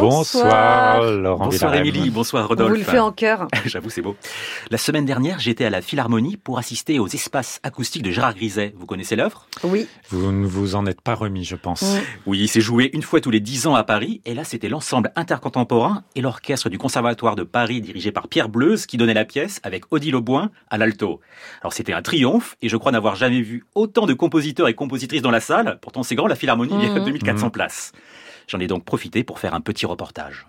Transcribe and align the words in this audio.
Bonsoir, 0.00 1.02
Laurent 1.02 1.44
Bonsoir 1.46 1.74
Émilie, 1.74 2.10
bonsoir 2.10 2.48
Rodolphe. 2.48 2.68
On 2.70 2.72
vous 2.72 2.78
le 2.78 2.84
fait 2.84 2.98
en 2.98 3.12
cœur. 3.12 3.48
J'avoue, 3.64 3.90
c'est 3.90 4.02
beau. 4.02 4.16
La 4.70 4.78
semaine 4.78 5.04
dernière, 5.04 5.38
j'étais 5.38 5.64
à 5.64 5.70
la 5.70 5.82
Philharmonie 5.82 6.36
pour 6.36 6.58
assister 6.58 6.98
aux 6.98 7.08
espaces 7.08 7.60
acoustiques 7.62 8.02
de 8.02 8.10
Gérard 8.10 8.34
Griset. 8.34 8.74
Vous 8.76 8.86
connaissez 8.86 9.16
l'œuvre? 9.16 9.46
Oui. 9.64 9.86
Vous 10.10 10.32
ne 10.32 10.46
vous 10.46 10.74
en 10.74 10.86
êtes 10.86 11.00
pas 11.00 11.14
remis, 11.14 11.44
je 11.44 11.56
pense. 11.56 11.84
Oui, 12.26 12.48
c'est 12.48 12.60
joué 12.60 12.90
une 12.92 13.02
fois 13.02 13.20
tous 13.20 13.30
les 13.30 13.40
dix 13.40 13.66
ans 13.66 13.74
à 13.74 13.84
Paris. 13.84 14.20
Et 14.24 14.34
là, 14.34 14.44
c'était 14.44 14.68
l'ensemble 14.68 15.12
intercontemporain 15.16 16.04
et 16.14 16.20
l'orchestre 16.20 16.68
du 16.68 16.78
Conservatoire 16.78 17.36
de 17.36 17.42
Paris 17.42 17.80
dirigé 17.80 18.12
par 18.12 18.28
Pierre 18.28 18.48
Bleuze 18.48 18.86
qui 18.86 18.96
donnait 18.96 19.14
la 19.14 19.24
pièce 19.24 19.60
avec 19.62 19.84
Odile 19.92 20.16
Auboin 20.16 20.50
à 20.70 20.78
l'alto. 20.78 21.20
Alors 21.62 21.72
c'était 21.72 21.92
un 21.92 22.02
triomphe 22.02 22.56
et 22.62 22.68
je 22.68 22.76
crois 22.76 22.92
n'avoir 22.92 23.16
jamais 23.16 23.40
vu 23.40 23.64
autant 23.74 24.06
de 24.06 24.14
compositeurs 24.14 24.68
et 24.68 24.74
compositrices 24.74 25.22
dans 25.22 25.30
la 25.30 25.40
salle. 25.40 25.78
Pourtant, 25.82 26.02
c'est 26.02 26.14
grand, 26.14 26.26
la 26.26 26.34
Philharmonie, 26.36 26.74
il 26.78 26.84
y 26.84 26.86
a 26.86 26.94
Mhm. 26.98 27.04
2400 27.04 27.46
Mhm. 27.46 27.52
places. 27.52 27.92
J'en 28.48 28.58
ai 28.58 28.66
donc 28.66 28.84
profité 28.84 29.22
pour 29.24 29.38
faire 29.38 29.54
un 29.54 29.60
petit 29.60 29.86
reportage. 29.86 30.46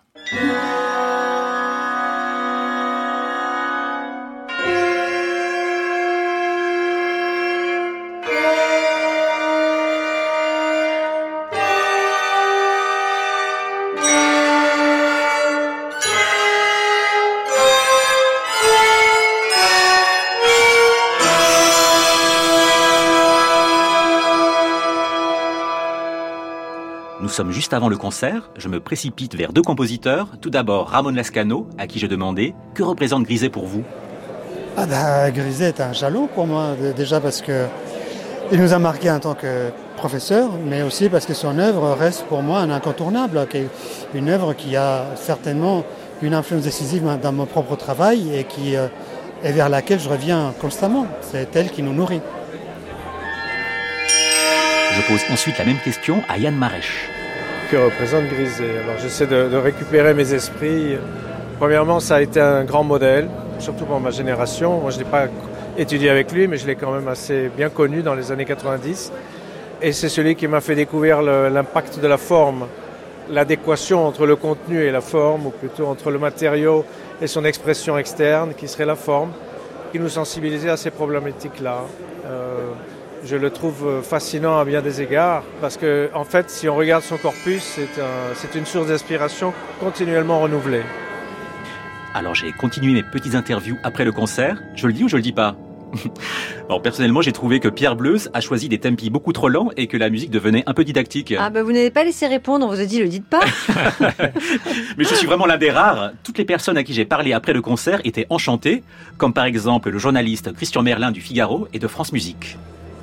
Nous 27.30 27.36
sommes 27.36 27.52
juste 27.52 27.74
avant 27.74 27.90
le 27.90 27.96
concert, 27.96 28.50
je 28.58 28.68
me 28.70 28.80
précipite 28.80 29.36
vers 29.36 29.54
deux 29.54 29.62
compositeurs. 29.62 30.30
Tout 30.42 30.50
d'abord 30.50 30.88
Ramon 30.88 31.12
Lascano, 31.12 31.68
à 31.78 31.86
qui 31.86 32.00
j'ai 32.00 32.08
demandé 32.08 32.56
que 32.74 32.82
représente 32.82 33.22
Griset 33.22 33.50
pour 33.50 33.68
vous? 33.68 33.84
Ah 34.76 34.88
bah, 34.88 35.30
Griset 35.30 35.66
est 35.66 35.80
un 35.80 35.94
jalon 35.94 36.26
pour 36.26 36.48
moi, 36.48 36.70
déjà 36.98 37.22
parce 37.22 37.44
que 37.44 37.68
il 38.52 38.60
nous 38.60 38.74
a 38.74 38.80
marqué 38.80 39.12
en 39.12 39.20
tant 39.20 39.36
que 39.36 39.70
professeur, 39.96 40.50
mais 40.66 40.82
aussi 40.82 41.08
parce 41.08 41.28
que 41.28 41.36
son 41.36 41.60
œuvre 41.60 41.92
reste 41.92 42.24
pour 42.24 42.42
moi 42.42 42.62
un 42.62 42.72
incontournable, 42.72 43.48
une 44.16 44.30
œuvre 44.30 44.54
qui 44.54 44.76
a 44.76 45.06
certainement 45.16 45.84
une 46.24 46.34
influence 46.34 46.64
décisive 46.64 47.08
dans 47.22 47.32
mon 47.32 47.46
propre 47.46 47.76
travail 47.76 48.36
et 48.36 48.46
qui 48.46 48.76
euh, 48.76 48.88
est 49.44 49.52
vers 49.52 49.70
laquelle 49.70 50.00
je 50.00 50.10
reviens 50.10 50.52
constamment. 50.60 51.06
C'est 51.22 51.56
elle 51.56 51.70
qui 51.70 51.84
nous 51.84 51.94
nourrit. 51.94 52.22
Je 54.96 55.02
pose 55.08 55.22
ensuite 55.32 55.60
la 55.60 55.66
même 55.66 55.80
question 55.80 56.24
à 56.28 56.40
Yann 56.40 56.56
Marèche. 56.56 57.19
Que 57.70 57.78
représente 57.78 58.28
Griset. 58.28 58.80
Alors 58.84 58.98
j'essaie 59.00 59.28
de, 59.28 59.56
récupérer 59.56 60.14
mes 60.14 60.34
esprits. 60.34 60.98
Premièrement, 61.60 62.00
ça 62.00 62.16
a 62.16 62.22
été 62.22 62.40
un 62.40 62.64
grand 62.64 62.84
modèle, 62.84 63.30
surtout 63.60 63.86
pour 63.86 64.00
ma 64.00 64.10
génération. 64.10 64.80
Moi, 64.80 64.92
je 64.92 64.98
n'ai 64.98 65.04
pas 65.04 65.28
étudié 65.78 66.10
avec 66.10 66.32
lui, 66.32 66.48
mais 66.48 66.58
je 66.58 66.66
l'ai 66.66 66.76
quand 66.76 66.92
même 66.92 67.08
assez 67.08 67.50
bien 67.56 67.70
connu 67.70 68.02
dans 68.02 68.16
les 68.16 68.32
années 68.32 68.46
90. 68.46 69.12
Et 69.82 69.92
c'est 69.92 70.10
celui 70.10 70.36
qui 70.36 70.48
m'a 70.48 70.62
fait 70.62 70.76
découvrir 70.76 71.22
l'impact 71.22 72.00
de 72.00 72.08
la 72.08 72.18
forme, 72.18 72.66
l'adéquation 73.30 74.08
entre 74.08 74.26
le 74.26 74.36
contenu 74.36 74.82
et 74.82 74.92
la 74.92 75.02
forme, 75.02 75.48
ou 75.48 75.52
plutôt 75.52 75.86
entre 75.86 76.10
le 76.10 76.18
matériau 76.18 76.86
et 77.22 77.28
son 77.28 77.46
expression 77.46 77.98
externe, 77.98 78.54
qui 78.58 78.68
serait 78.68 78.86
la 78.86 78.96
forme, 78.96 79.32
qui 79.92 80.00
nous 80.00 80.10
sensibilisait 80.10 80.70
à 80.70 80.78
ces 80.78 80.90
problématiques-là. 80.90 81.82
Euh, 82.26 82.72
je 83.26 83.36
le 83.36 83.50
trouve 83.50 84.02
fascinant 84.04 84.58
à 84.60 84.66
bien 84.66 84.82
des 84.82 85.02
égards 85.02 85.44
parce 85.62 85.78
que, 85.78 86.10
en 86.14 86.24
fait, 86.24 86.50
si 86.50 86.68
on 86.70 86.76
regarde 86.76 87.04
son 87.04 87.18
corpus, 87.18 87.62
c'est 87.64 88.02
un- 88.02 88.34
c'est 88.36 88.56
une 88.58 88.66
source 88.66 88.88
d'inspiration 88.88 89.54
continuellement 89.80 90.40
renouvelée. 90.40 90.84
Alors 92.14 92.34
j'ai 92.34 92.52
continué 92.52 92.94
mes 92.94 93.04
petites 93.04 93.36
interviews 93.36 93.78
après 93.84 94.04
le 94.06 94.12
concert. 94.12 94.58
Je 94.76 94.88
le 94.88 94.94
dis 94.94 95.04
ou 95.04 95.10
je 95.10 95.16
le 95.16 95.22
dis 95.22 95.32
pas? 95.34 95.56
Alors 96.68 96.82
personnellement, 96.82 97.22
j'ai 97.22 97.32
trouvé 97.32 97.60
que 97.60 97.68
Pierre 97.68 97.96
Bleuze 97.96 98.30
a 98.34 98.42
choisi 98.42 98.70
des 98.70 98.78
tempi 98.80 99.10
beaucoup 99.10 99.34
trop 99.34 99.50
lents 99.50 99.70
et 99.76 99.88
que 99.88 99.98
la 99.98 100.10
musique 100.10 100.30
devenait 100.32 100.64
un 100.68 100.74
peu 100.74 100.84
didactique. 100.84 101.34
Ah 101.40 101.50
bah 101.50 101.64
vous 101.64 101.72
n'avez 101.72 101.90
pas 101.92 102.04
laissé 102.04 102.28
répondre, 102.28 102.66
on 102.66 102.70
vous 102.70 102.80
a 102.80 102.86
dit 102.86 103.00
le 103.00 103.08
dites 103.08 103.28
pas. 103.28 103.40
Mais 104.98 105.04
je 105.04 105.14
suis 105.16 105.26
vraiment 105.28 105.46
l'un 105.48 105.58
des 105.58 105.72
rares. 105.72 106.12
Toutes 106.24 106.38
les 106.38 106.46
personnes 106.46 106.78
à 106.78 106.84
qui 106.84 106.94
j'ai 106.94 107.06
parlé 107.06 107.34
après 107.34 107.54
le 107.54 107.62
concert 107.62 108.02
étaient 108.04 108.28
enchantées, 108.30 108.84
comme 109.18 109.34
par 109.34 109.46
exemple 109.46 109.90
le 109.90 109.98
journaliste 110.00 110.54
Christian 110.54 110.84
Merlin 110.84 111.12
du 111.12 111.22
Figaro 111.22 111.68
et 111.74 111.80
de 111.80 111.88
France 111.88 112.12
Musique. 112.12 112.58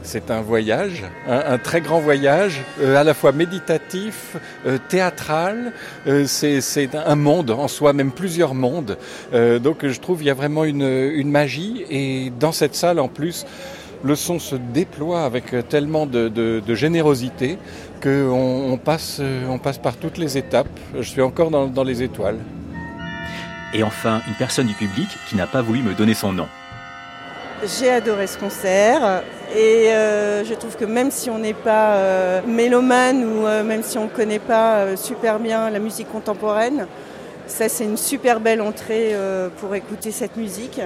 C'est 0.07 0.31
un 0.31 0.41
voyage, 0.41 1.03
un, 1.29 1.59
très 1.59 1.81
grand 1.81 1.99
voyage, 1.99 2.63
euh, 2.81 2.97
à 2.97 3.03
la 3.03 3.13
fois 3.13 3.33
méditatif, 3.33 4.37
euh, 4.65 4.79
théâtral. 4.89 5.73
euh, 6.07 6.27
c'est 6.29 6.95
un 6.95 7.17
monde 7.17 7.51
en 7.51 7.67
soi, 7.67 7.93
même 7.93 8.13
plusieurs 8.13 8.55
mondes. 8.55 8.99
Donc 9.33 9.85
je 9.85 9.99
trouve 9.99 10.23
il 10.23 10.27
y 10.27 10.31
a 10.31 10.35
vraiment 10.35 10.65
une, 10.65 11.29
magie. 11.29 11.85
Et 11.91 12.31
dans 12.39 12.53
cette 12.53 12.77
salle, 12.77 13.01
en 13.01 13.09
plus, 13.09 13.47
le 14.05 14.15
son 14.15 14.39
se 14.39 14.55
déploie 14.55 15.25
avec 15.25 15.47
tellement 15.69 16.07
de, 16.07 16.63
générosité 16.69 17.59
qu'on 18.01 18.71
on 18.71 18.79
passe, 18.79 19.21
par 19.83 19.97
toutes 19.97 20.19
les 20.19 20.39
étapes. 20.39 20.69
Je 20.95 21.03
suis 21.03 21.23
encore 21.23 21.51
dans 21.51 21.85
les 21.85 22.05
étoiles. 22.05 22.39
Et 23.75 23.83
enfin, 23.83 24.21
une 24.29 24.35
personne 24.35 24.69
du 24.69 24.75
public 24.75 25.09
qui 25.29 25.35
n'a 25.35 25.49
pas 25.49 25.63
voulu 25.63 25.83
me 25.83 25.95
donner 25.95 26.15
son 26.15 26.33
nom. 26.33 26.47
J'ai 27.65 27.91
adoré 27.91 28.27
ce 28.27 28.37
concert 28.37 29.23
et 29.57 29.91
euh, 29.91 30.45
je 30.45 30.53
trouve 30.53 30.77
que 30.77 30.85
même 30.85 31.11
si 31.11 31.31
on 31.31 31.39
n'est 31.39 31.55
pas 31.55 31.95
euh, 31.95 32.41
mélomane 32.47 33.25
ou 33.25 33.47
euh, 33.47 33.63
même 33.63 33.83
si 33.83 33.97
on 33.97 34.05
ne 34.05 34.11
connaît 34.11 34.39
pas 34.39 34.81
euh, 34.81 34.97
super 34.97 35.39
bien 35.39 35.71
la 35.71 35.79
musique 35.79 36.13
contemporaine, 36.13 36.87
ça 37.47 37.71
c'est 37.71 37.85
une 37.85 37.97
super 37.97 38.41
belle 38.41 38.61
entrée 38.61 39.13
euh, 39.15 39.49
pour 39.57 39.75
écouter 39.75 40.11
cette 40.11 40.37
musique. 40.37 40.83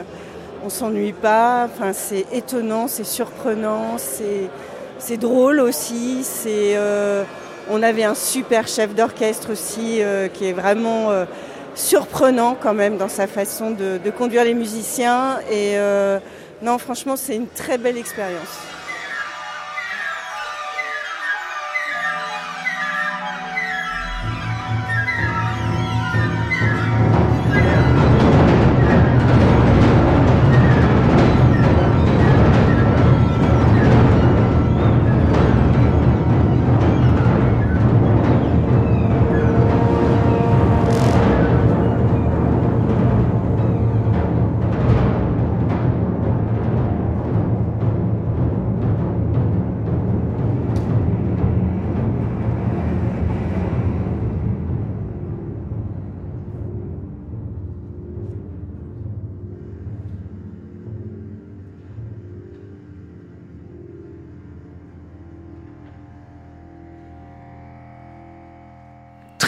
On 0.65 0.69
s'ennuie 0.69 1.13
pas, 1.13 1.67
enfin, 1.75 1.93
c'est 1.93 2.27
étonnant, 2.33 2.87
c'est 2.87 3.05
surprenant, 3.05 3.97
c'est 4.99 5.17
drôle 5.17 5.59
aussi. 5.59 6.25
Euh, 6.47 7.25
on 7.69 7.83
avait 7.83 8.05
un 8.05 8.15
super 8.15 8.69
chef 8.69 8.95
d'orchestre 8.95 9.53
aussi 9.53 10.03
qui 10.35 10.47
est 10.47 10.53
vraiment 10.53 11.09
surprenant 11.75 12.57
quand 12.61 12.75
même 12.75 12.99
dans 12.99 13.09
sa 13.09 13.27
façon 13.27 13.71
de, 13.71 13.99
de 14.05 14.11
conduire 14.11 14.45
les 14.45 14.55
musiciens 14.55 15.39
et 15.51 15.77
non, 16.63 16.79
franchement, 16.79 17.17
c'est 17.17 17.37
une 17.37 17.49
très 17.49 17.79
belle 17.79 17.97
expérience. 17.97 18.59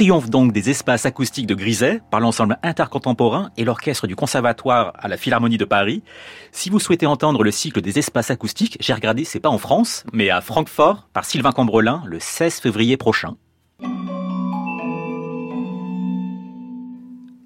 Triomphe 0.03 0.31
donc 0.31 0.51
des 0.51 0.69
espaces 0.69 1.07
acoustiques 1.07 1.47
de 1.47 1.55
Griset 1.55 2.01
par 2.11 2.19
l'ensemble 2.19 2.59
intercontemporain 2.65 3.51
et 3.57 3.63
l'orchestre 3.63 4.09
du 4.09 4.17
Conservatoire 4.17 4.93
à 4.99 5.07
la 5.07 5.17
Philharmonie 5.17 5.59
de 5.59 5.65
Paris. 5.65 6.03
Si 6.51 6.71
vous 6.71 6.81
souhaitez 6.81 7.07
entendre 7.07 7.45
le 7.45 7.53
cycle 7.53 7.81
des 7.81 8.01
espaces 8.01 8.33
acoustiques, 8.33 8.77
j'ai 8.81 8.95
regardé, 8.95 9.25
c'est 9.25 9.39
pas 9.39 9.49
en 9.49 9.59
France, 9.59 10.03
mais 10.13 10.29
à 10.29 10.41
Francfort 10.41 11.09
par 11.13 11.25
Sylvain 11.25 11.53
Cambrelin 11.53 12.03
le 12.05 12.19
16 12.19 12.59
février 12.59 12.97
prochain. 12.97 13.37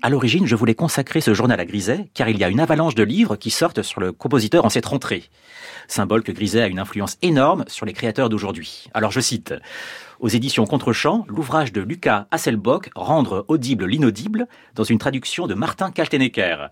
À 0.06 0.08
l'origine, 0.08 0.46
je 0.46 0.54
voulais 0.54 0.76
consacrer 0.76 1.20
ce 1.20 1.34
journal 1.34 1.58
à 1.58 1.64
Griset, 1.64 2.08
car 2.14 2.28
il 2.28 2.38
y 2.38 2.44
a 2.44 2.48
une 2.48 2.60
avalanche 2.60 2.94
de 2.94 3.02
livres 3.02 3.34
qui 3.34 3.50
sortent 3.50 3.82
sur 3.82 4.00
le 4.00 4.12
compositeur 4.12 4.64
en 4.64 4.68
cette 4.68 4.86
rentrée. 4.86 5.24
Symbole 5.88 6.22
que 6.22 6.30
Griset 6.30 6.62
a 6.62 6.68
une 6.68 6.78
influence 6.78 7.18
énorme 7.22 7.64
sur 7.66 7.86
les 7.86 7.92
créateurs 7.92 8.28
d'aujourd'hui. 8.28 8.84
Alors 8.94 9.10
je 9.10 9.18
cite, 9.18 9.52
aux 10.20 10.28
éditions 10.28 10.64
Contrechamp, 10.64 11.24
l'ouvrage 11.26 11.72
de 11.72 11.80
Lucas 11.80 12.28
Hasselbock, 12.30 12.90
Rendre 12.94 13.44
audible 13.48 13.84
l'inaudible, 13.84 14.46
dans 14.76 14.84
une 14.84 14.98
traduction 14.98 15.48
de 15.48 15.54
Martin 15.54 15.90
Kaltenecker. 15.90 16.70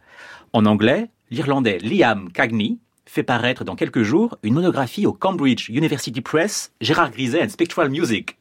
En 0.53 0.65
anglais, 0.65 1.11
l'Irlandais 1.33 1.79
Liam 1.79 2.31
Cagney 2.31 2.79
fait 3.05 3.25
paraître 3.25 3.65
dans 3.65 3.75
quelques 3.75 4.05
jours 4.05 4.39
une 4.45 4.55
monographie 4.55 5.07
au 5.07 5.13
Cambridge 5.13 5.71
University 5.71 6.21
Press, 6.21 6.73
Gérard 6.81 7.11
Griset 7.11 7.43
and 7.43 7.49
Spectral 7.49 7.91
Music. 7.91 8.39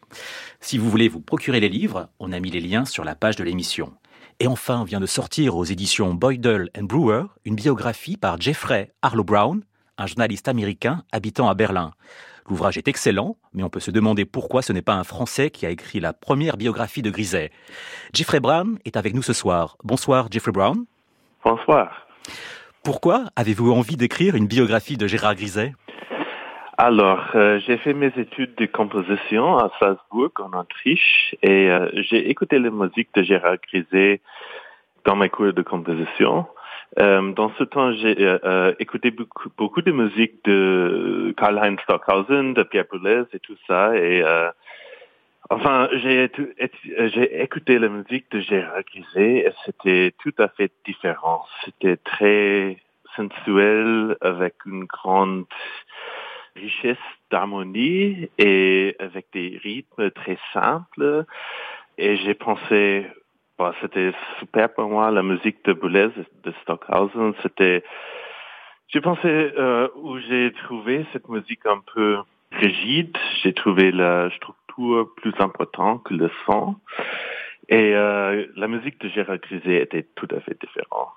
Si 0.62 0.78
vous 0.78 0.92
voulez 0.92 1.08
vous 1.08 1.20
procurer 1.20 1.60
les 1.60 1.70
livres, 1.70 2.10
on 2.20 2.32
a 2.32 2.40
mis 2.40 2.52
les 2.52 2.62
liens 2.62 2.86
sur 2.86 3.04
la 3.04 3.16
page 3.16 3.38
de 3.38 3.44
l'émission. 3.44 3.92
Et 4.40 4.48
enfin, 4.48 4.84
vient 4.84 5.00
de 5.00 5.06
sortir 5.06 5.56
aux 5.56 5.64
éditions 5.64 6.14
Boydell 6.14 6.70
and 6.78 6.84
Brewer 6.84 7.26
une 7.46 7.56
biographie 7.56 8.18
par 8.18 8.40
Jeffrey 8.40 8.92
Harlow 9.02 9.24
Brown, 9.24 9.64
un 9.98 10.08
journaliste 10.08 10.48
américain 10.48 11.04
habitant 11.12 11.50
à 11.50 11.54
Berlin. 11.54 11.92
L'ouvrage 12.50 12.78
est 12.78 12.88
excellent, 12.88 13.38
mais 13.54 13.64
on 13.64 13.70
peut 13.70 13.80
se 13.80 13.92
demander 13.92 14.26
pourquoi 14.26 14.62
ce 14.62 14.74
n'est 14.74 14.82
pas 14.82 14.96
un 14.96 15.04
Français 15.04 15.50
qui 15.50 15.66
a 15.66 15.70
écrit 15.70 16.00
la 16.00 16.12
première 16.12 16.58
biographie 16.58 17.02
de 17.02 17.10
Griset. 17.10 17.52
Jeffrey 18.14 18.40
Brown 18.40 18.80
est 18.86 18.98
avec 18.98 19.14
nous 19.14 19.22
ce 19.22 19.34
soir. 19.34 19.78
Bonsoir 19.84 20.28
Jeffrey 20.30 20.52
Brown. 20.52 20.86
Bonsoir. 21.46 22.08
Pourquoi 22.84 23.26
avez-vous 23.38 23.72
envie 23.72 23.96
d'écrire 23.96 24.36
une 24.36 24.48
biographie 24.48 24.98
de 24.98 25.08
Gérard 25.08 25.36
Griset? 25.36 25.74
Alors, 26.78 27.30
euh, 27.36 27.60
j'ai 27.66 27.78
fait 27.78 27.94
mes 27.94 28.12
études 28.18 28.56
de 28.56 28.66
composition 28.66 29.58
à 29.58 29.72
Salzbourg, 29.80 30.32
en 30.40 30.58
Autriche, 30.58 31.36
et 31.44 31.70
euh, 31.70 31.90
j'ai 31.94 32.30
écouté 32.30 32.58
la 32.58 32.72
musique 32.72 33.10
de 33.14 33.22
Gérard 33.22 33.58
Griset 33.72 34.22
dans 35.06 35.16
mes 35.16 35.30
cours 35.30 35.54
de 35.54 35.62
composition. 35.62 36.48
Euh, 37.00 37.32
dans 37.34 37.52
ce 37.60 37.64
temps, 37.64 37.92
j'ai 37.94 38.38
écouté 38.80 39.12
beaucoup, 39.12 39.50
beaucoup, 39.56 39.82
de 39.84 39.92
musique 39.92 40.44
de 40.46 41.34
Karl-Heinz 41.38 41.80
Stockhausen, 41.84 42.56
de 42.56 42.64
Pierre 42.64 42.86
Boulez 42.92 43.24
et 43.34 43.40
tout 43.40 43.58
ça, 43.68 43.96
et 43.96 44.24
enfin, 45.52 45.90
j'ai 45.94 47.42
écouté 47.42 47.78
la 47.78 47.90
musique 47.90 48.32
de 48.32 48.40
Gérard 48.40 48.82
Griset 48.92 49.46
et 49.46 49.52
c'était 49.66 50.14
tout 50.24 50.34
à 50.40 50.48
fait 50.48 50.72
différent. 50.86 51.46
C'était 51.66 51.98
très 51.98 52.78
sensuel, 53.16 54.18
avec 54.22 54.56
une 54.66 54.86
grande 54.86 55.46
richesse 56.56 56.98
d'harmonie 57.32 58.30
et 58.38 58.96
avec 59.00 59.28
des 59.34 59.60
rythmes 59.64 60.12
très 60.12 60.38
simples. 60.54 61.26
Et 61.98 62.18
j'ai 62.18 62.34
pensé, 62.34 63.06
bah, 63.58 63.74
c'était 63.82 64.14
super 64.40 64.74
pour 64.74 64.90
moi, 64.90 65.12
la 65.12 65.24
musique 65.24 65.64
de 65.66 65.74
Boulez, 65.74 66.10
de 66.44 66.54
Stockhausen, 66.62 67.34
c'était, 67.42 67.84
j'ai 68.88 69.02
pensé 69.02 69.28
euh, 69.28 69.88
où 69.96 70.18
j'ai 70.20 70.52
trouvé 70.64 71.06
cette 71.14 71.30
musique 71.30 71.66
un 71.66 71.82
peu 71.94 72.18
rigide, 72.52 73.18
j'ai 73.42 73.54
trouvé 73.54 73.92
la 73.92 74.30
structure 74.32 75.10
plus 75.18 75.34
importante 75.40 76.04
que 76.04 76.14
le 76.14 76.32
son. 76.46 76.76
Et 77.70 77.96
euh, 77.96 78.46
la 78.56 78.68
musique 78.68 79.00
de 79.00 79.10
Gérard 79.10 79.38
Griset 79.38 79.82
était 79.82 80.04
tout 80.16 80.28
à 80.36 80.40
fait 80.42 80.58
différente. 80.60 81.10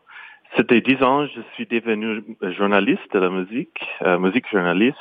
C'était 0.54 0.81
dix 0.81 1.02
ans, 1.02 1.26
je 1.26 1.40
suis 1.54 1.66
devenu 1.66 2.22
journaliste 2.56 3.12
de 3.12 3.19
la 3.19 3.31
musique, 3.31 3.78
euh, 4.02 4.19
musique 4.19 4.48
journaliste, 4.50 4.96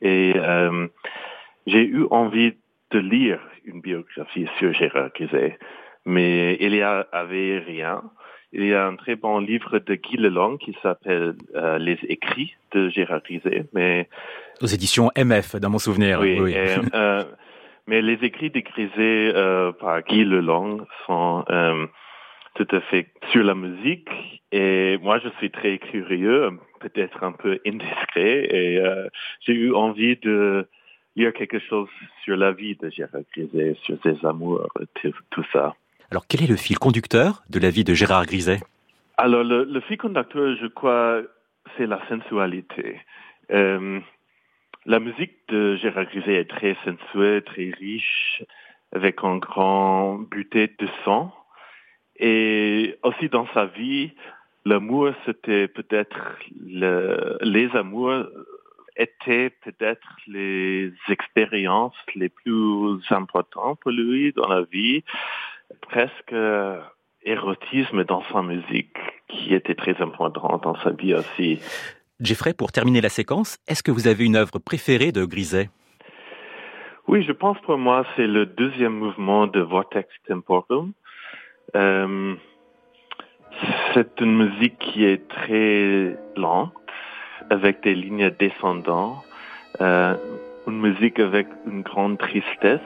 et 0.00 0.34
euh, 0.36 0.86
j'ai 1.66 1.84
eu 1.84 2.06
envie 2.10 2.54
de 2.90 2.98
lire 2.98 3.40
une 3.64 3.80
biographie 3.80 4.46
sur 4.58 4.72
Gérard 4.72 5.10
Griset, 5.14 5.58
mais 6.04 6.56
il 6.60 6.74
y 6.74 6.82
avait 6.82 7.58
rien. 7.58 8.02
Il 8.52 8.64
y 8.64 8.72
a 8.72 8.86
un 8.86 8.94
très 8.94 9.16
bon 9.16 9.40
livre 9.40 9.80
de 9.80 9.94
Guy 9.96 10.16
Lelong 10.16 10.58
qui 10.58 10.76
s'appelle 10.80 11.34
euh, 11.56 11.78
Les 11.78 11.98
écrits 12.08 12.54
de 12.72 12.88
Gérard 12.88 13.22
Griset, 13.22 13.64
mais 13.72 14.08
aux 14.62 14.66
éditions 14.66 15.10
MF, 15.16 15.56
dans 15.56 15.70
mon 15.70 15.78
souvenir. 15.78 16.20
Oui. 16.20 16.38
oui. 16.40 16.54
mais 17.88 18.00
les 18.00 18.18
écrits 18.22 18.50
de 18.50 18.60
Griset 18.60 19.32
par 19.80 20.02
Guy 20.02 20.24
Lelong 20.24 20.86
sont 21.06 21.44
tout 22.54 22.68
à 22.70 22.80
fait 22.80 23.08
sur 23.30 23.42
la 23.42 23.54
musique. 23.54 24.08
Et 24.56 24.98
moi, 24.98 25.18
je 25.18 25.28
suis 25.38 25.50
très 25.50 25.78
curieux, 25.78 26.48
peut-être 26.78 27.24
un 27.24 27.32
peu 27.32 27.58
indiscret, 27.66 28.46
et 28.54 28.78
euh, 28.78 29.08
j'ai 29.40 29.52
eu 29.52 29.74
envie 29.74 30.14
de 30.14 30.68
lire 31.16 31.32
quelque 31.32 31.58
chose 31.58 31.88
sur 32.22 32.36
la 32.36 32.52
vie 32.52 32.76
de 32.76 32.88
Gérard 32.88 33.22
Griset, 33.36 33.74
sur 33.82 33.96
ses 34.04 34.24
amours, 34.24 34.64
tout 35.02 35.44
ça. 35.52 35.74
Alors, 36.12 36.28
quel 36.28 36.44
est 36.44 36.46
le 36.46 36.54
fil 36.54 36.78
conducteur 36.78 37.42
de 37.50 37.58
la 37.58 37.70
vie 37.70 37.82
de 37.82 37.94
Gérard 37.94 38.26
Griset? 38.26 38.60
Alors, 39.16 39.42
le, 39.42 39.80
fil 39.80 39.98
conducteur, 39.98 40.54
je 40.62 40.68
crois, 40.68 41.22
c'est 41.76 41.88
la 41.88 42.00
sensualité. 42.08 43.00
Euh, 43.50 43.98
la 44.86 45.00
musique 45.00 45.32
de 45.48 45.74
Gérard 45.78 46.04
Griset 46.04 46.34
est 46.34 46.48
très 46.48 46.76
sensuelle, 46.84 47.42
très 47.42 47.72
riche, 47.76 48.44
avec 48.94 49.16
un 49.24 49.38
grand 49.38 50.20
buté 50.30 50.68
de 50.78 50.88
son. 51.04 51.32
Et 52.20 52.96
aussi 53.02 53.28
dans 53.28 53.48
sa 53.52 53.66
vie, 53.66 54.12
l'amour, 54.64 55.12
c'était 55.26 55.68
peut-être 55.68 56.36
le, 56.66 57.38
les 57.42 57.68
amours 57.76 58.24
étaient 58.96 59.50
peut-être 59.50 60.06
les 60.26 60.92
expériences 61.08 61.96
les 62.14 62.28
plus 62.28 63.00
importantes 63.10 63.78
pour 63.80 63.90
lui 63.90 64.32
dans 64.32 64.48
la 64.48 64.62
vie, 64.62 65.02
presque 65.82 66.34
érotisme 67.24 68.04
dans 68.04 68.22
sa 68.32 68.42
musique, 68.42 68.96
qui 69.28 69.54
était 69.54 69.74
très 69.74 70.00
important 70.00 70.58
dans 70.58 70.76
sa 70.82 70.90
vie 70.90 71.14
aussi. 71.14 71.58
Jeffrey, 72.20 72.54
pour 72.54 72.70
terminer 72.70 73.00
la 73.00 73.08
séquence, 73.08 73.58
est-ce 73.66 73.82
que 73.82 73.90
vous 73.90 74.06
avez 74.06 74.24
une 74.24 74.36
œuvre 74.36 74.58
préférée 74.58 75.10
de 75.10 75.24
Griset? 75.24 75.70
Oui, 77.08 77.22
je 77.24 77.32
pense 77.32 77.58
pour 77.62 77.76
moi 77.76 78.06
c'est 78.16 78.26
le 78.26 78.46
deuxième 78.46 78.94
mouvement 78.94 79.46
de 79.46 79.60
Vortex 79.60 80.08
Temporum. 80.26 80.92
Euh, 81.74 82.34
c'est 83.92 84.20
une 84.20 84.36
musique 84.36 84.78
qui 84.78 85.04
est 85.04 85.28
très 85.28 86.16
lente, 86.36 86.72
avec 87.50 87.82
des 87.82 87.94
lignes 87.94 88.30
descendantes, 88.30 89.24
euh, 89.80 90.14
une 90.66 90.80
musique 90.80 91.18
avec 91.18 91.46
une 91.66 91.82
grande 91.82 92.18
tristesse 92.18 92.80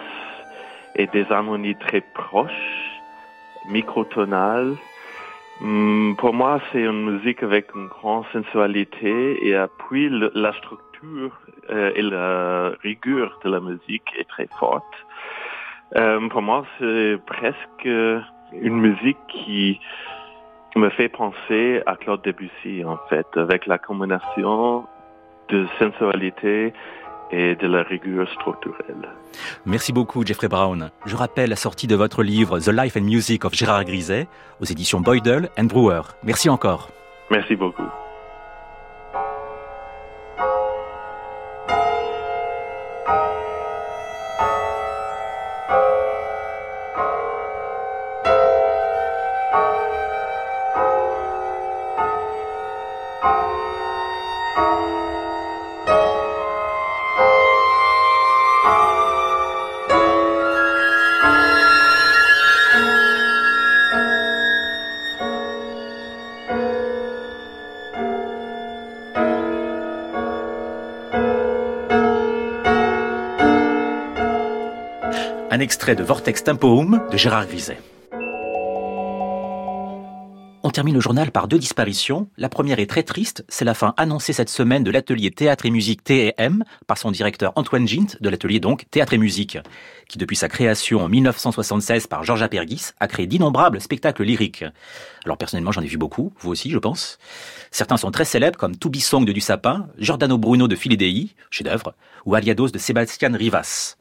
et 0.96 1.06
des 1.06 1.26
harmonies 1.30 1.76
très 1.76 2.02
proches, 2.14 3.00
microtonales. 3.68 4.76
Hmm, 5.60 6.14
pour 6.14 6.34
moi, 6.34 6.60
c'est 6.70 6.82
une 6.82 7.10
musique 7.10 7.42
avec 7.42 7.74
une 7.74 7.86
grande 7.86 8.24
sensualité 8.32 9.48
et 9.48 9.56
puis 9.78 10.08
la 10.10 10.52
structure 10.54 11.32
euh, 11.70 11.92
et 11.94 12.02
la 12.02 12.70
rigueur 12.82 13.38
de 13.44 13.50
la 13.50 13.60
musique 13.60 14.04
est 14.16 14.28
très 14.28 14.48
forte. 14.58 14.84
Euh, 15.96 16.28
pour 16.28 16.42
moi, 16.42 16.64
c'est 16.78 17.16
presque 17.26 17.84
une 17.84 18.76
musique 18.76 19.18
qui 19.28 19.80
me 20.78 20.90
fait 20.90 21.08
penser 21.08 21.82
à 21.86 21.96
Claude 21.96 22.22
Debussy, 22.22 22.84
en 22.84 22.98
fait, 23.08 23.26
avec 23.36 23.66
la 23.66 23.78
combinaison 23.78 24.84
de 25.48 25.66
sensualité 25.78 26.72
et 27.30 27.56
de 27.56 27.66
la 27.66 27.82
rigueur 27.82 28.28
structurelle. 28.30 29.08
Merci 29.66 29.92
beaucoup, 29.92 30.24
Jeffrey 30.24 30.48
Brown. 30.48 30.90
Je 31.04 31.16
rappelle 31.16 31.50
la 31.50 31.56
sortie 31.56 31.86
de 31.86 31.94
votre 31.94 32.22
livre 32.22 32.58
The 32.58 32.68
Life 32.68 32.96
and 32.96 33.02
Music 33.02 33.44
of 33.44 33.54
Gérard 33.54 33.84
Griset 33.84 34.26
aux 34.60 34.64
éditions 34.64 35.00
Boydell 35.00 35.50
and 35.58 35.64
Brewer. 35.64 36.02
Merci 36.22 36.48
encore. 36.48 36.88
Merci 37.30 37.56
beaucoup. 37.56 37.88
Un 75.58 75.60
extrait 75.60 75.96
de 75.96 76.04
Vortex 76.04 76.44
Tempoum 76.44 77.02
de 77.10 77.16
Gérard 77.16 77.48
Griset. 77.48 77.80
On 80.62 80.70
termine 80.70 80.94
le 80.94 81.00
journal 81.00 81.32
par 81.32 81.48
deux 81.48 81.58
disparitions. 81.58 82.28
La 82.36 82.48
première 82.48 82.78
est 82.78 82.86
très 82.86 83.02
triste, 83.02 83.44
c'est 83.48 83.64
la 83.64 83.74
fin 83.74 83.92
annoncée 83.96 84.32
cette 84.32 84.50
semaine 84.50 84.84
de 84.84 84.92
l'atelier 84.92 85.32
théâtre 85.32 85.66
et 85.66 85.70
musique 85.70 86.04
T&M 86.04 86.62
par 86.86 86.96
son 86.96 87.10
directeur 87.10 87.52
Antoine 87.56 87.88
Gint 87.88 88.18
de 88.20 88.28
l'atelier 88.28 88.60
donc 88.60 88.84
Théâtre 88.92 89.14
et 89.14 89.18
musique, 89.18 89.58
qui 90.08 90.16
depuis 90.16 90.36
sa 90.36 90.48
création 90.48 91.00
en 91.00 91.08
1976 91.08 92.06
par 92.06 92.22
Georges 92.22 92.42
Apergis 92.42 92.92
a 93.00 93.08
créé 93.08 93.26
d'innombrables 93.26 93.80
spectacles 93.80 94.22
lyriques. 94.22 94.64
Alors 95.24 95.38
personnellement 95.38 95.72
j'en 95.72 95.82
ai 95.82 95.88
vu 95.88 95.98
beaucoup, 95.98 96.32
vous 96.38 96.50
aussi 96.50 96.70
je 96.70 96.78
pense. 96.78 97.18
Certains 97.72 97.96
sont 97.96 98.12
très 98.12 98.24
célèbres 98.24 98.60
comme 98.60 98.76
To 98.76 98.92
Song 99.00 99.24
de 99.24 99.32
Du 99.32 99.40
Sapin, 99.40 99.88
Giordano 99.98 100.38
Bruno 100.38 100.68
de 100.68 100.76
Filidei, 100.76 101.30
chef-d'œuvre, 101.50 101.96
ou 102.26 102.36
Aliados 102.36 102.68
de 102.68 102.78
Sébastien 102.78 103.34
Rivas. 103.34 103.96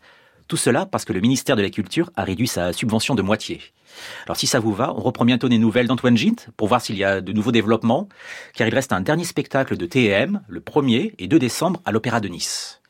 Tout 0.48 0.58
cela 0.58 0.86
parce 0.86 1.04
que 1.04 1.13
le 1.13 1.20
ministère 1.20 1.56
de 1.56 1.62
la 1.62 1.70
Culture 1.70 2.10
a 2.16 2.24
réduit 2.24 2.48
sa 2.48 2.72
subvention 2.72 3.16
de 3.16 3.22
moitié. 3.22 3.62
Alors 4.25 4.38
si 4.38 4.48
ça 4.48 4.60
vous 4.60 4.74
va, 4.74 4.94
on 4.94 5.01
reprend 5.01 5.25
bientôt 5.25 5.50
des 5.50 5.58
nouvelles 5.58 5.88
d'Antoine 5.88 6.16
Gint 6.16 6.48
pour 6.56 6.68
voir 6.68 6.82
s'il 6.82 6.98
y 6.98 7.04
a 7.04 7.20
de 7.20 7.34
nouveaux 7.34 7.51
développements, 7.51 8.08
car 8.54 8.68
il 8.68 8.74
reste 8.74 8.94
un 8.94 9.01
dernier 9.01 9.25
spectacle 9.25 9.75
de 9.75 9.86
TM, 9.86 10.42
le 10.48 10.60
1er 10.62 11.13
et 11.20 11.27
2 11.27 11.39
décembre 11.39 11.82
à 11.86 11.92
l'Opéra 11.92 12.20
de 12.20 12.30
Nice. 12.30 12.82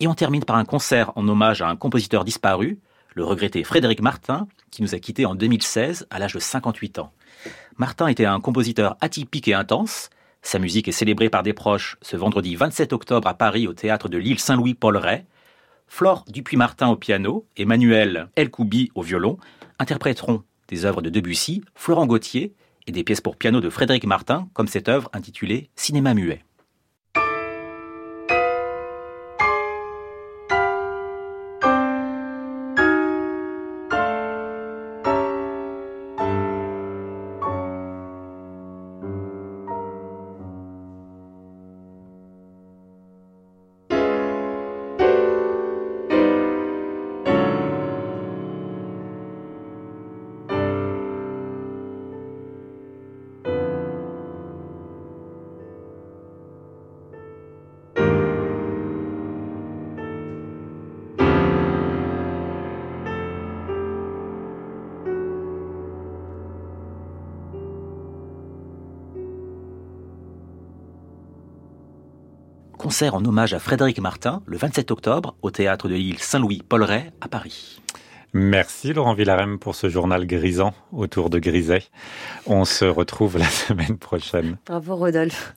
Et 0.00 0.06
on 0.06 0.14
termine 0.14 0.44
par 0.44 0.56
un 0.56 0.64
concert 0.64 1.12
en 1.16 1.26
hommage 1.28 1.62
à 1.62 1.68
un 1.68 1.76
compositeur 1.76 2.24
disparu, 2.24 2.78
le 3.14 3.24
regretté 3.24 3.62
Frédéric 3.64 4.02
Martin, 4.02 4.46
qui 4.70 4.82
nous 4.82 4.94
a 4.94 4.98
quittés 4.98 5.26
en 5.26 5.34
2016 5.34 6.06
à 6.10 6.18
l'âge 6.18 6.34
de 6.34 6.40
58 6.40 6.98
ans. 6.98 7.12
Martin 7.78 8.08
était 8.08 8.24
un 8.24 8.40
compositeur 8.40 8.96
atypique 9.00 9.48
et 9.48 9.54
intense. 9.54 10.10
Sa 10.42 10.58
musique 10.58 10.88
est 10.88 10.92
célébrée 10.92 11.30
par 11.30 11.42
des 11.42 11.52
proches 11.52 11.96
ce 12.02 12.16
vendredi 12.16 12.56
27 12.56 12.92
octobre 12.92 13.28
à 13.28 13.34
Paris 13.34 13.68
au 13.68 13.74
théâtre 13.74 14.08
de 14.08 14.18
l'île 14.18 14.40
Saint-Louis 14.40 14.74
Paul 14.74 14.96
Ray. 14.96 15.24
Flore 15.94 16.24
Dupuis-Martin 16.26 16.88
au 16.88 16.96
piano, 16.96 17.44
Emmanuel 17.54 18.30
Elkoubi 18.34 18.90
au 18.94 19.02
violon 19.02 19.36
interpréteront 19.78 20.42
des 20.68 20.86
œuvres 20.86 21.02
de 21.02 21.10
Debussy, 21.10 21.62
Florent 21.74 22.06
Gauthier 22.06 22.54
et 22.86 22.92
des 22.92 23.04
pièces 23.04 23.20
pour 23.20 23.36
piano 23.36 23.60
de 23.60 23.68
Frédéric 23.68 24.06
Martin, 24.06 24.48
comme 24.54 24.68
cette 24.68 24.88
œuvre 24.88 25.10
intitulée 25.12 25.68
Cinéma 25.76 26.14
muet. 26.14 26.42
Concert 72.82 73.14
en 73.14 73.24
hommage 73.24 73.54
à 73.54 73.60
Frédéric 73.60 74.00
Martin 74.00 74.42
le 74.44 74.56
27 74.56 74.90
octobre 74.90 75.36
au 75.40 75.52
théâtre 75.52 75.88
de 75.88 75.94
l'île 75.94 76.18
Saint-Louis 76.18 76.62
Paul 76.68 76.82
Ray 76.82 77.12
à 77.20 77.28
Paris. 77.28 77.80
Merci 78.32 78.92
Laurent 78.92 79.14
Villarem 79.14 79.60
pour 79.60 79.76
ce 79.76 79.88
journal 79.88 80.26
grisant 80.26 80.74
autour 80.90 81.30
de 81.30 81.38
Griset. 81.38 81.84
On 82.44 82.64
se 82.64 82.84
retrouve 82.84 83.38
la 83.38 83.44
semaine 83.48 83.98
prochaine. 83.98 84.56
Bravo 84.66 84.96
Rodolphe. 84.96 85.54